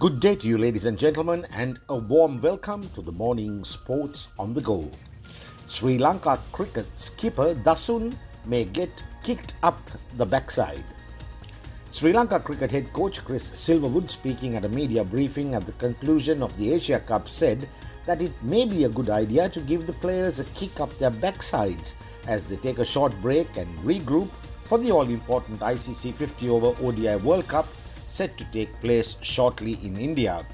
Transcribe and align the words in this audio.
Good 0.00 0.18
day 0.18 0.34
to 0.34 0.48
you, 0.48 0.56
ladies 0.56 0.86
and 0.86 0.98
gentlemen, 0.98 1.46
and 1.52 1.78
a 1.90 1.94
warm 1.94 2.40
welcome 2.40 2.88
to 2.94 3.02
the 3.02 3.12
morning 3.12 3.62
sports 3.62 4.28
on 4.38 4.54
the 4.54 4.62
go. 4.62 4.90
Sri 5.66 5.98
Lanka 5.98 6.40
cricket 6.52 6.86
skipper 6.94 7.54
Dasun 7.54 8.16
may 8.46 8.64
get 8.64 9.04
kicked 9.22 9.56
up 9.62 9.90
the 10.16 10.24
backside. 10.24 10.86
Sri 11.90 12.14
Lanka 12.14 12.40
cricket 12.40 12.70
head 12.70 12.90
coach 12.94 13.22
Chris 13.22 13.50
Silverwood, 13.50 14.08
speaking 14.08 14.56
at 14.56 14.64
a 14.64 14.70
media 14.70 15.04
briefing 15.04 15.54
at 15.54 15.66
the 15.66 15.72
conclusion 15.72 16.42
of 16.42 16.56
the 16.56 16.72
Asia 16.72 17.00
Cup, 17.00 17.28
said 17.28 17.68
that 18.06 18.22
it 18.22 18.32
may 18.42 18.64
be 18.64 18.84
a 18.84 18.88
good 18.88 19.10
idea 19.10 19.50
to 19.50 19.60
give 19.60 19.86
the 19.86 19.92
players 19.92 20.40
a 20.40 20.44
kick 20.54 20.80
up 20.80 20.96
their 20.96 21.10
backsides 21.10 21.96
as 22.26 22.48
they 22.48 22.56
take 22.56 22.78
a 22.78 22.86
short 22.86 23.12
break 23.20 23.54
and 23.58 23.68
regroup 23.80 24.30
for 24.64 24.78
the 24.78 24.90
all 24.90 25.06
important 25.10 25.60
ICC 25.60 26.14
50 26.14 26.48
over 26.48 26.68
ODI 26.82 27.16
World 27.16 27.46
Cup 27.46 27.66
set 28.10 28.36
to 28.36 28.44
take 28.46 28.80
place 28.80 29.16
shortly 29.22 29.78
in 29.84 29.96
India. 29.96 30.44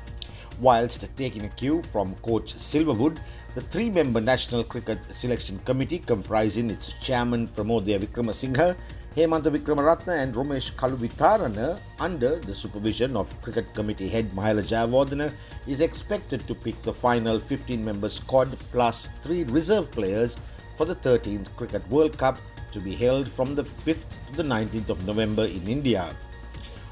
Whilst 0.61 1.09
taking 1.17 1.45
a 1.45 1.49
cue 1.49 1.83
from 1.83 2.15
coach 2.17 2.55
Silverwood, 2.55 3.19
the 3.55 3.61
three 3.61 3.91
member 3.91 4.21
National 4.21 4.65
Cricket 4.65 4.99
Selection 5.13 5.59
Committee, 5.61 5.99
comprising 5.99 6.71
its 6.71 6.93
chairman 7.03 7.49
Pramodaya 7.49 7.99
Wickramasinghe, 7.99 8.77
Hemantha 9.15 9.51
Wickramaratne, 9.51 10.23
and 10.23 10.35
Romesh 10.35 10.73
Kaluwitharana, 10.73 11.79
under 11.99 12.37
the 12.37 12.55
supervision 12.55 13.17
of 13.17 13.41
Cricket 13.41 13.73
Committee 13.75 14.09
head 14.09 14.31
Mahela 14.33 14.63
Jayawardene, 14.63 15.33
is 15.67 15.81
expected 15.81 16.47
to 16.47 16.55
pick 16.55 16.81
the 16.83 16.93
final 16.93 17.41
15 17.41 17.83
member 17.83 18.11
squad 18.11 18.55
plus 18.73 19.09
three 19.23 19.45
reserve 19.45 19.91
players 19.91 20.37
for 20.75 20.85
the 20.85 20.97
13th 20.97 21.49
Cricket 21.57 21.89
World 21.89 22.19
Cup 22.19 22.39
to 22.73 22.81
be 22.81 22.95
held 22.95 23.27
from 23.27 23.55
the 23.55 23.63
5th 23.63 24.05
to 24.27 24.33
the 24.37 24.43
19th 24.43 24.91
of 24.91 25.07
November 25.07 25.47
in 25.47 25.67
India. 25.67 26.15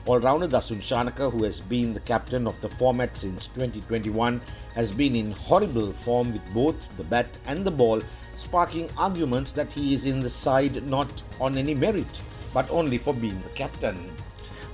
All-rounder 0.07 0.49
Dasun 0.49 0.83
Shanaka, 0.83 1.33
who 1.33 1.45
has 1.45 1.63
been 1.63 1.95
the 1.95 2.01
captain 2.01 2.47
of 2.47 2.61
the 2.61 2.69
format 2.69 3.17
since 3.17 3.47
2021, 3.47 4.39
has 4.75 4.93
been 4.93 5.17
in 5.17 5.31
horrible 5.31 5.95
form 5.95 6.31
with 6.31 6.45
both 6.53 6.95
the 6.99 7.05
bat 7.05 7.27
and 7.47 7.65
the 7.65 7.71
ball, 7.71 8.03
sparking 8.35 8.91
arguments 8.99 9.55
that 9.55 9.73
he 9.73 9.95
is 9.95 10.05
in 10.05 10.21
the 10.21 10.29
side 10.29 10.87
not 10.87 11.23
on 11.41 11.57
any 11.57 11.73
merit, 11.73 12.21
but 12.53 12.69
only 12.71 12.99
for 12.99 13.15
being 13.15 13.41
the 13.41 13.49
captain. 13.51 14.11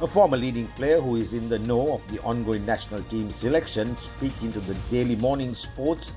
A 0.01 0.07
former 0.07 0.37
leading 0.37 0.67
player 0.69 1.01
who 1.01 1.15
is 1.15 1.33
in 1.33 1.49
the 1.49 1.61
know 1.61 1.93
of 1.93 2.09
the 2.11 2.21
ongoing 2.25 2.67
national 2.67 3.05
team 3.05 3.31
selection, 3.31 3.97
speaking 3.97 4.53
to 4.53 4.59
the 4.59 4.75
Daily 4.91 5.15
Morning 5.15 5.55
Sports 5.55 6.15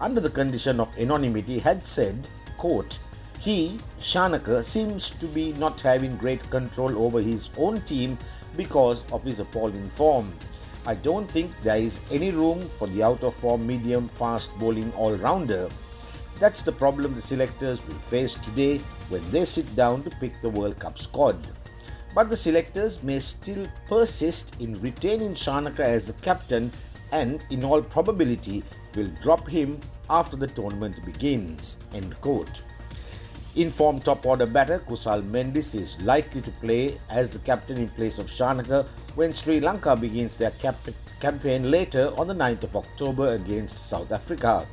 under 0.00 0.20
the 0.20 0.28
condition 0.28 0.80
of 0.80 0.98
anonymity, 0.98 1.58
had 1.58 1.82
said, 1.82 2.28
quote, 2.58 2.98
he, 3.40 3.78
Shanaka, 3.98 4.62
seems 4.62 5.08
to 5.12 5.26
be 5.26 5.54
not 5.54 5.80
having 5.80 6.14
great 6.18 6.48
control 6.50 7.02
over 7.02 7.22
his 7.22 7.48
own 7.56 7.80
team 7.80 8.18
because 8.54 9.02
of 9.12 9.24
his 9.24 9.40
appalling 9.40 9.88
form. 9.88 10.30
I 10.86 10.94
don't 10.94 11.30
think 11.30 11.50
there 11.62 11.78
is 11.78 12.02
any 12.10 12.32
room 12.32 12.60
for 12.60 12.86
the 12.88 13.02
out 13.02 13.24
of 13.24 13.34
form 13.34 13.66
medium 13.66 14.08
fast 14.08 14.54
bowling 14.58 14.92
all 14.92 15.16
rounder. 15.16 15.70
That's 16.38 16.62
the 16.62 16.72
problem 16.72 17.14
the 17.14 17.22
selectors 17.22 17.82
will 17.86 17.94
face 17.94 18.34
today 18.34 18.76
when 19.08 19.22
they 19.30 19.46
sit 19.46 19.74
down 19.74 20.02
to 20.02 20.10
pick 20.20 20.38
the 20.42 20.50
World 20.50 20.78
Cup 20.78 20.98
squad. 20.98 21.38
But 22.14 22.28
the 22.28 22.36
selectors 22.36 23.02
may 23.02 23.20
still 23.20 23.66
persist 23.88 24.60
in 24.60 24.78
retaining 24.82 25.32
Shanaka 25.32 25.80
as 25.80 26.08
the 26.08 26.20
captain 26.20 26.70
and, 27.10 27.42
in 27.48 27.64
all 27.64 27.80
probability, 27.80 28.62
will 28.94 29.10
drop 29.22 29.48
him 29.48 29.80
after 30.10 30.36
the 30.36 30.48
tournament 30.48 31.02
begins. 31.06 31.78
End 31.94 32.20
quote. 32.20 32.64
Informed 33.56 34.04
top 34.04 34.24
order 34.26 34.46
batter 34.46 34.78
Kusal 34.78 35.28
Mendis 35.28 35.74
is 35.74 36.00
likely 36.02 36.40
to 36.40 36.52
play 36.62 36.96
as 37.10 37.32
the 37.32 37.40
captain 37.40 37.78
in 37.78 37.88
place 37.88 38.20
of 38.20 38.26
Shanaka 38.26 38.86
when 39.16 39.32
Sri 39.32 39.58
Lanka 39.58 39.96
begins 39.96 40.36
their 40.36 40.52
cap- 40.52 40.76
campaign 41.18 41.68
later 41.68 42.12
on 42.16 42.28
the 42.28 42.34
9th 42.34 42.62
of 42.62 42.76
October 42.76 43.32
against 43.34 43.88
South 43.88 44.12
Africa. 44.12 44.68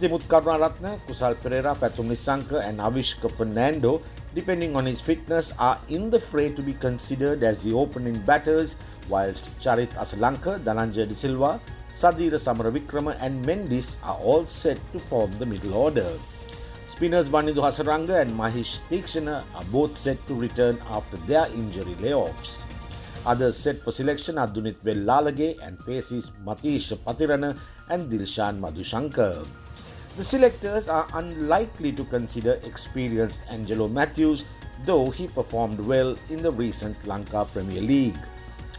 Dimuth 0.00 0.22
Karunaratne, 0.22 0.98
Kusal 1.06 1.34
Perera, 1.34 1.76
Pathum 1.76 2.06
Nissanka 2.08 2.66
and 2.66 2.78
Avishka 2.78 3.30
Fernando, 3.30 4.00
depending 4.34 4.74
on 4.76 4.86
his 4.86 5.02
fitness, 5.02 5.52
are 5.58 5.78
in 5.88 6.08
the 6.08 6.18
fray 6.18 6.48
to 6.54 6.62
be 6.62 6.72
considered 6.72 7.42
as 7.42 7.62
the 7.62 7.74
opening 7.74 8.18
batters, 8.20 8.76
whilst 9.10 9.50
Charith 9.60 9.92
Asalanka, 9.96 10.58
Dhananjaya 10.64 11.06
De 11.06 11.14
Silva, 11.14 11.60
Sadeera 11.92 12.40
Samarawickrama 12.40 13.18
and 13.20 13.44
Mendis 13.44 13.98
are 14.02 14.16
all 14.16 14.46
set 14.46 14.78
to 14.92 14.98
form 14.98 15.30
the 15.32 15.44
middle 15.44 15.74
order. 15.74 16.10
Spinners 16.90 17.30
Wanindu 17.30 17.62
Hasaranga 17.62 18.20
and 18.20 18.32
Maheesh 18.32 18.80
Theekshana 18.90 19.44
are 19.54 19.64
both 19.66 19.96
set 19.96 20.18
to 20.26 20.34
return 20.34 20.76
after 20.90 21.18
their 21.18 21.46
injury 21.54 21.94
layoffs. 22.02 22.66
Others 23.24 23.56
set 23.56 23.80
for 23.80 23.92
selection 23.92 24.36
are 24.38 24.48
Dunith 24.48 24.82
Lalage 24.82 25.56
and 25.62 25.78
Paces 25.86 26.32
Matheesha 26.44 26.96
Pathirana 26.98 27.56
and 27.90 28.10
Dilshan 28.10 28.58
Madushanka. 28.58 29.46
The 30.16 30.24
selectors 30.24 30.88
are 30.88 31.06
unlikely 31.14 31.92
to 31.92 32.04
consider 32.06 32.58
experienced 32.64 33.42
Angelo 33.48 33.86
Mathews, 33.86 34.44
though 34.84 35.10
he 35.10 35.28
performed 35.28 35.78
well 35.78 36.16
in 36.28 36.42
the 36.42 36.50
recent 36.50 37.06
Lanka 37.06 37.46
Premier 37.52 37.82
League. 37.82 38.18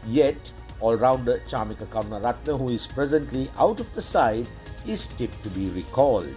Yet, 0.06 0.52
all-rounder 0.80 1.40
Chamika 1.48 1.86
Karunaratne, 1.86 2.58
who 2.58 2.68
is 2.68 2.86
presently 2.86 3.50
out 3.56 3.80
of 3.80 3.90
the 3.94 4.02
side, 4.02 4.46
is 4.86 5.06
tipped 5.06 5.42
to 5.44 5.48
be 5.48 5.70
recalled. 5.70 6.36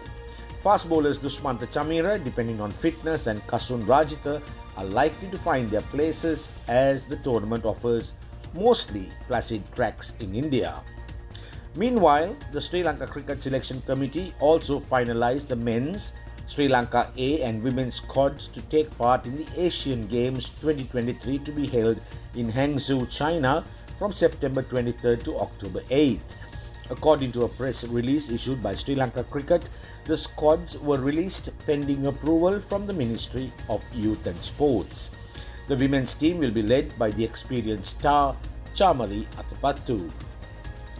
Fast 0.65 0.89
bowlers 0.89 1.19
Dushmantha 1.19 1.67
Chameera, 1.67 2.17
depending 2.23 2.59
on 2.59 2.71
fitness, 2.71 3.27
and 3.27 3.39
Kasun 3.45 3.85
Rajitha 3.85 4.41
are 4.77 4.85
likely 4.85 5.29
to 5.29 5.37
find 5.37 5.69
their 5.69 5.83
places 5.93 6.51
as 6.67 7.05
the 7.05 7.17
tournament 7.17 7.65
offers 7.65 8.13
mostly 8.55 9.11
placid 9.27 9.61
tracks 9.73 10.15
in 10.21 10.33
India. 10.33 10.73
Meanwhile, 11.75 12.35
the 12.51 12.59
Sri 12.59 12.81
Lanka 12.81 13.05
Cricket 13.05 13.43
Selection 13.43 13.79
Committee 13.85 14.33
also 14.39 14.79
finalized 14.79 15.49
the 15.49 15.55
men's 15.55 16.13
Sri 16.47 16.67
Lanka 16.67 17.11
A 17.15 17.43
and 17.43 17.63
women's 17.63 17.97
squads 17.97 18.47
to 18.47 18.59
take 18.63 18.89
part 18.97 19.27
in 19.27 19.37
the 19.37 19.47
Asian 19.61 20.07
Games 20.07 20.49
2023 20.61 21.37
to 21.45 21.51
be 21.51 21.67
held 21.67 22.01
in 22.33 22.51
Hangzhou, 22.51 23.07
China 23.07 23.63
from 23.99 24.11
September 24.11 24.63
23rd 24.63 25.21
to 25.25 25.37
October 25.37 25.81
8th. 25.91 26.37
According 26.89 27.31
to 27.33 27.43
a 27.43 27.49
press 27.49 27.83
release 27.83 28.29
issued 28.29 28.61
by 28.61 28.75
Sri 28.75 28.93
Lanka 28.93 29.23
Cricket, 29.23 29.69
the 30.05 30.15
squads 30.15 30.77
were 30.77 30.99
released 30.99 31.49
pending 31.65 32.05
approval 32.05 32.59
from 32.59 32.85
the 32.85 32.93
Ministry 32.93 33.51
of 33.69 33.83
Youth 33.91 34.27
and 34.27 34.41
Sports. 34.43 35.11
The 35.67 35.75
women's 35.75 36.13
team 36.13 36.37
will 36.37 36.51
be 36.51 36.61
led 36.61 36.97
by 36.99 37.09
the 37.09 37.23
experienced 37.23 37.99
star 37.99 38.37
Chamari 38.75 39.25
Athapattu. 39.37 40.11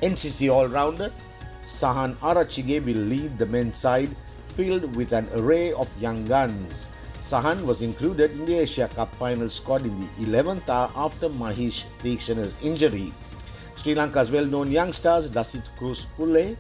NCC 0.02 0.52
all-rounder 0.52 1.14
Sahan 1.62 2.16
Arachige 2.18 2.84
will 2.84 3.04
lead 3.14 3.38
the 3.38 3.46
men's 3.46 3.78
side 3.78 4.16
filled 4.50 4.96
with 4.96 5.14
an 5.14 5.28
array 5.34 5.72
of 5.74 5.90
young 6.02 6.26
guns. 6.26 6.90
Sahan 7.24 7.64
was 7.66 7.82
included 7.82 8.32
in 8.32 8.46
the 8.46 8.60
Asia 8.60 8.88
Cup 8.88 9.14
final 9.16 9.50
squad 9.50 9.82
in 9.82 10.00
the 10.00 10.26
11th 10.26 10.70
hour 10.70 10.92
after 10.96 11.28
Maheesh 11.30 11.86
Theekshana's 12.02 12.58
injury. 12.64 13.14
Sri 13.76 13.94
Lanka's 13.94 14.32
well-known 14.32 14.72
youngsters 14.72 15.30
Lasith 15.32 15.70
Croospulle, 15.78 16.56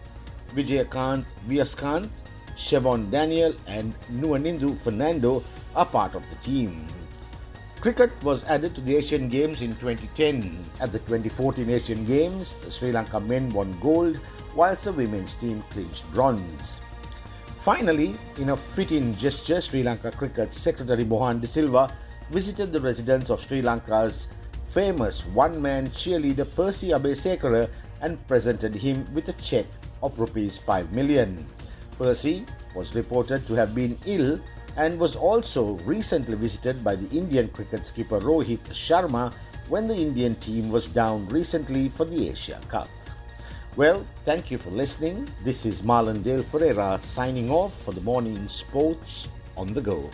Vijayakanth 0.55 1.27
Viyaskanth, 1.47 2.23
Shevon 2.55 3.11
Daniel 3.11 3.53
and 3.67 3.93
Nuwanindu 4.11 4.77
Fernando 4.77 5.43
are 5.75 5.85
part 5.85 6.15
of 6.15 6.27
the 6.29 6.35
team. 6.37 6.87
Cricket 7.81 8.11
was 8.23 8.43
added 8.45 8.73
to 8.73 8.81
the 8.81 8.95
Asian 8.95 9.29
Games 9.29 9.61
in 9.61 9.75
2010. 9.75 10.57
At 10.79 10.91
the 10.91 10.99
2014 10.99 11.69
Asian 11.69 12.05
Games, 12.05 12.55
Sri 12.69 12.91
Lanka 12.91 13.19
men 13.19 13.49
won 13.49 13.77
gold 13.79 14.19
whilst 14.55 14.85
the 14.85 14.93
women's 14.93 15.35
team 15.35 15.61
clinched 15.69 16.09
bronze. 16.13 16.81
Finally, 17.55 18.15
in 18.37 18.49
a 18.49 18.57
fitting 18.57 19.13
gesture, 19.15 19.59
Sri 19.59 19.83
Lanka 19.83 20.11
Cricket 20.11 20.53
Secretary 20.53 21.03
Mohan 21.03 21.39
De 21.41 21.47
Silva 21.47 21.93
visited 22.31 22.71
the 22.71 22.81
residence 22.81 23.29
of 23.29 23.41
Sri 23.41 23.61
Lanka's 23.61 24.29
famous 24.65 25.25
one-man 25.27 25.87
cheerleader 25.87 26.47
Percy 26.55 26.89
Abeysekera 26.89 27.69
and 28.01 28.25
presented 28.27 28.73
him 28.73 29.05
with 29.13 29.29
a 29.29 29.33
cheque 29.33 29.69
of 30.01 30.19
rupees 30.19 30.57
5 30.57 30.91
million. 30.91 31.45
Percy 31.97 32.45
was 32.73 32.95
reported 32.95 33.45
to 33.47 33.53
have 33.53 33.73
been 33.73 33.97
ill 34.05 34.39
and 34.77 34.99
was 34.99 35.15
also 35.15 35.73
recently 35.85 36.35
visited 36.35 36.83
by 36.83 36.95
the 36.95 37.09
Indian 37.17 37.47
cricket 37.49 37.85
skipper 37.85 38.19
Rohit 38.19 38.63
Sharma 38.69 39.33
when 39.69 39.87
the 39.87 39.95
Indian 39.95 40.35
team 40.35 40.69
was 40.69 40.87
down 40.87 41.27
recently 41.29 41.89
for 41.89 42.05
the 42.05 42.29
Asia 42.29 42.59
Cup. 42.67 42.89
Well, 43.75 44.05
thank 44.23 44.51
you 44.51 44.57
for 44.57 44.69
listening. 44.69 45.27
This 45.43 45.65
is 45.65 45.81
Marlon 45.81 46.23
Dale 46.23 46.43
Ferreira 46.43 46.97
signing 47.01 47.49
off 47.49 47.73
for 47.83 47.91
the 47.91 48.01
morning 48.01 48.47
sports 48.47 49.29
on 49.57 49.73
the 49.73 49.81
go. 49.81 50.09